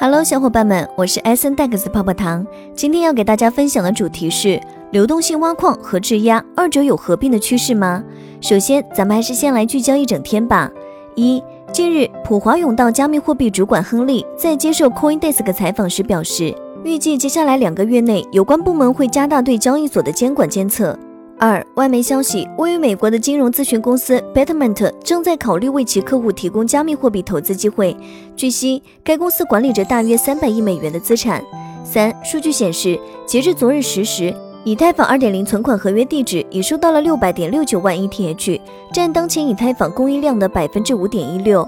[0.00, 2.46] Hello，小伙伴们，我是 S N Dex 泡泡糖。
[2.72, 4.60] 今天要给大家分享的主题是
[4.92, 8.04] 流动性挖矿和质押，二者有合并的趋势吗？
[8.40, 10.70] 首先，咱们还是先来聚焦一整天吧。
[11.16, 11.42] 一，
[11.72, 16.54] 近日，普华永道加密货币主管亨利在接受 CoinDesk 采访时表示，
[16.84, 20.96] 预计接下来两个月内，有关部门会加大对交易所的监管监测。
[21.40, 27.96] 二，外媒消息，位于美国的金融咨询公司 Betterment 正在考虑为其客户提供加密货币投资机会。
[28.36, 31.40] 据悉，该公司管理着大约三百亿美元的资产。
[31.84, 38.60] 三，数据显示，截至昨日十时，以太坊二点零存款合约地址已收到了六百点六九万 ETH，
[38.92, 41.66] 占当前以太坊供应量的百分之五点一六。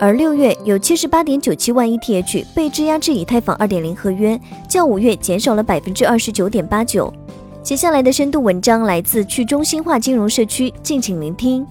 [0.00, 7.14] 而六月有七十八点九七万 ETH 被质押至以太坊二点零合约，较五月减少了百分之二十九点八九。
[7.64, 11.66] 接下来的深度文章来自去中心化金融社区，敬请聆听。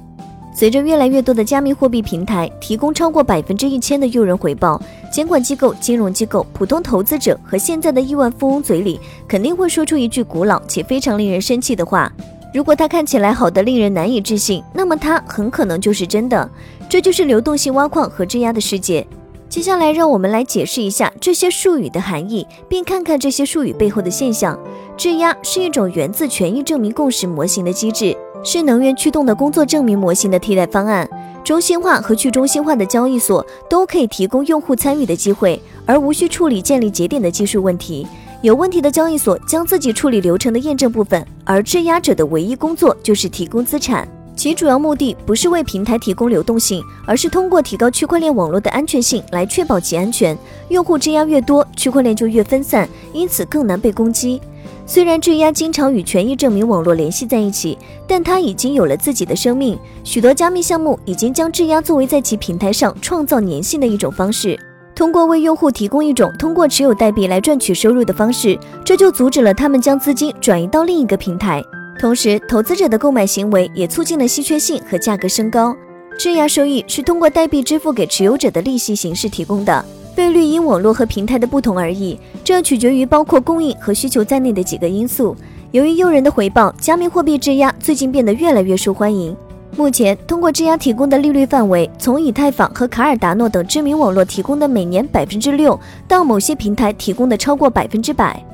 [0.51, 12.11] 随着越来越多的加密货币平台提供超过百分之一千的诱人回报，监管机构、金融机构、普通投资者和现在的亿万富翁嘴里肯定会说出一句古老且非常令人生气的话：
[12.55, 16.49] 如果它看起来好的令人难以置信，那么它很可能就是真的。
[16.89, 19.05] 这就是流动性挖矿和质押的世界。
[19.53, 24.59] 接下来，让我们来解释一下这些术语的含义，并看看这些术语背后的现象。
[24.97, 31.07] 质押是一种源自权益证明共识模型的机制，是能源驱动的工作证明模型的替代方案。
[31.43, 38.07] 中心化和去中心化的交易所都可以提供用户参与的机会，而无需处理建立节点的技术问题。
[38.41, 44.07] 有问题的交易所将自己处理流程的验证部分，而质押者的唯一工作就是提供资产。
[44.35, 50.37] 其主要目的不是为平台提供流动性，而是通过提高区块链网络的安全性来确保其安全。
[50.69, 54.41] 用户质押越多，区块链就越分散，因此更难被攻击。
[54.85, 59.77] 虽然质押经常与权益证明网络联系在一起，但它已经有了自己的生命。
[60.03, 64.59] 许多加密项目已经将质押作为在其平台上创造粘性的一种方式，
[64.93, 71.63] 通过为用户提供一种通过持有代币来赚取收入的方式，这就阻止了他们将资金转移到另一个平台。
[71.99, 75.75] 同时，投资者的购买行为也促进了稀缺性和价格升高。
[76.17, 79.83] 质押收益是通过代币支付给持有者的利息形式提供的。
[80.15, 85.35] 费率因网络和平台的不同而异，这取决于包括供应和需求在内的几个因素。
[85.71, 89.35] 由于诱人的回报，加密货币质押最近变得越来越受欢迎。
[89.75, 98.45] 目前，通过质押提供的利率范围从以太坊和卡尔达诺等知名网络提供的每年百分之六，到某些平台提供的超过百分之百。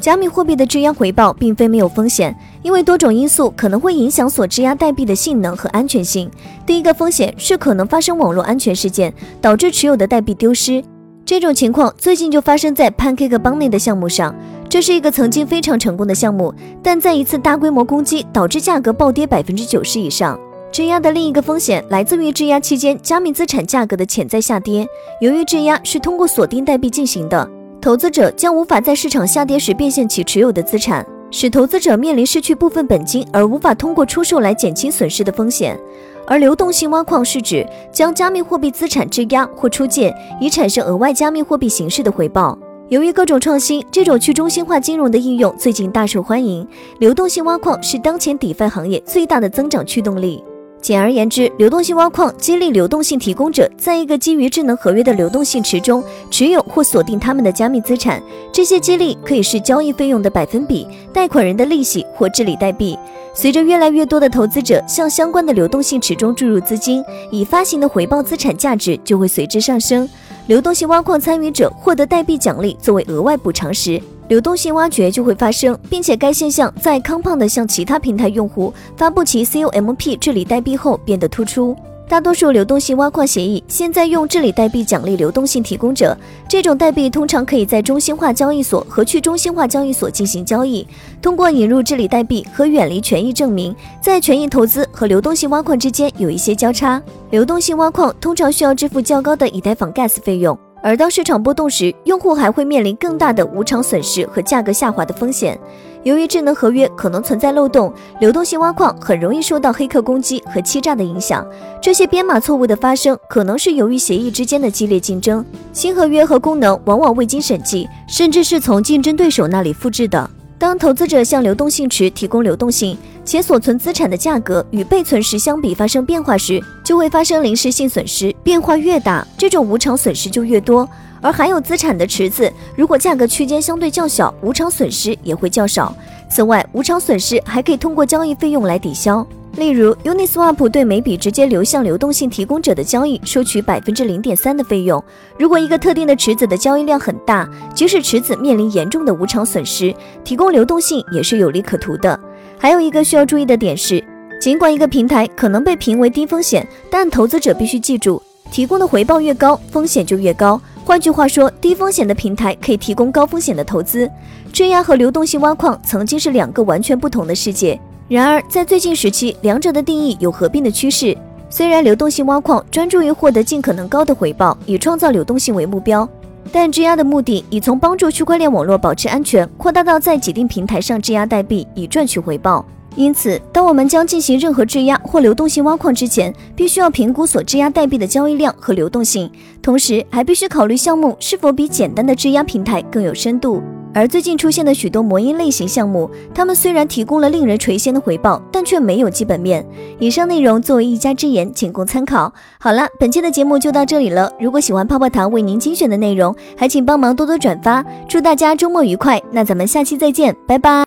[0.00, 6.30] 加密货币的质押回报并非没有风险，因为多种因素可能会影响所质押代币的性能和安全性。
[6.64, 10.82] 第一个风险是可能发生网络安全事件，导致持有的代币丢失。
[11.24, 14.32] 这种情况最近就发生在 Pancake 帮内的项目上，
[14.68, 20.38] 这是一个曾经非常成功的项目，但在一次大规模攻击导致价格暴跌百分之九十以上。
[20.70, 24.86] 质押的另一个风险来自于质押期间加密资产价格的潜在下跌。
[25.20, 27.48] 由于质押是通过锁定代币进行的，
[27.86, 31.06] 投资者将无法在市场下跌时变现其持有的资产。
[31.30, 35.78] 使投资者面临失去部分本金而无法通过出售来减轻损失的风险，
[36.26, 42.58] 而流动性挖矿是指将加密货币资产质押或出借，以产生额外加密货币形式的回报。
[42.88, 46.66] 由于各种创新，这种去中心化金融的应用最近大受欢迎。
[46.98, 50.42] 流动性挖矿是当前 DeFi 行业最大的增长驱动力。
[50.80, 58.22] 简而言之，流动性挖矿激励流动性提供者在一个基于智能合约的流动性池中持有或锁定他们的加密资产。
[58.52, 62.96] 这些激励可以是交易费用的百分比、贷款人的利息或治理代币。
[63.34, 70.08] 随着越来越多的投资者向相关的流动性池中注入资金，已发行的回报资产价值就会随之上升。
[70.46, 81.76] 流动性挖矿参与者获得代币奖励作为额外补偿时，流动性挖掘就会发生，并且该现象在康胖的向其他平台用户发布其 COMP 治理代币后变得突出。
[82.08, 86.16] 大多数流动性挖矿协议现在用治理代币奖励流动性提供者，
[86.48, 90.86] 这种代币通常可以在中心化交易所和去中心化交易所进行交易。
[91.20, 97.02] 通过引入治理代币和远离权益证明，在权益投资和流动性挖矿之间有一些交叉。
[97.30, 100.56] 流动性挖矿通常需要支付较高的以太坊 Gas 费用。
[100.86, 105.58] 而当市场波动时，用户还会面临更大的无偿损失和价格下滑的风险。
[106.04, 111.44] 由于智能合约可能存在漏洞，流动性挖矿很容易受到黑客攻击和欺诈的影响。
[111.82, 115.44] 这些编码错误的发生，可能是由于协议之间的激烈竞争。
[115.72, 120.30] 新合约和功能往往未经审计，甚至是从竞争对手那里复制的。
[120.58, 128.34] 当投资者向流动性池提供流动性，且所存资产的价格与备存时相比发生变化时，就会发生临时性损失。
[128.42, 130.88] 变化越大，这种无偿损失就越多。
[131.20, 135.94] 而含有资产的池子，如果价格区间相对较小，无偿损失也会较少。
[136.30, 139.26] 此外，无偿损失还可以通过交易费用来抵消。
[139.56, 145.02] 例如，Uniswap 对每笔直接流向流动性提供者的交易收取百分之零点三的费用。
[145.38, 152.18] 如果一个特定的池子的交易量很大，即使池子面临严重的无偿损失，提供流动性也是有利可图的。
[152.58, 154.04] 还有一个需要注意的点是，
[154.38, 160.60] 尽管一个平台可能被评为低风险，但投资者必须记住，提供的回报越高，风险就越高。
[160.84, 164.08] 换句话说，低风险的平台可以提供高风险的投资。
[164.52, 167.80] 质押和流动性挖矿曾经是两个完全不同的世界。
[168.08, 171.16] 然而，在最近时期，两者的定义有合并的趋势。
[171.50, 176.08] 虽然流动性挖矿专注于获得尽可能高的回报，以创造流动性为目标，
[176.52, 182.64] 但质押的目的已从帮助区块链网络保持安全，扩大到在指定平台上质押代币以赚取回报。
[182.96, 189.30] 因此，当我们将进行任何质押或流动性挖矿之前，必须要评估所质押代币的交易量和流动性，
[189.62, 193.62] 同时还必须考虑项目是否比简单的质押平台更有深度。
[193.94, 199.66] 而最近出现的许多魔音类型项目，他们虽然提供了令人垂涎的回报，但却没有基本面。
[199.98, 202.30] 以上内容作为一家之言，仅供参考。
[202.58, 204.30] 好了，本期的节目就到这里了。
[204.38, 207.82] 如果喜欢泡泡糖为您精选的内容，还请帮忙多多转发。
[208.06, 209.22] 祝大家周末愉快！
[209.32, 210.84] 那咱们下期再见，拜拜。